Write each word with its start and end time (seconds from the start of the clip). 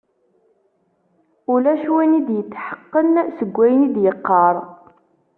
Ulac 1.53 1.83
win 1.93 2.11
i 2.19 2.21
d-yetḥeqqen 2.27 3.09
seg 3.37 3.49
wayen 3.57 3.85
i 3.87 3.89
d-yeqqar. 3.95 4.55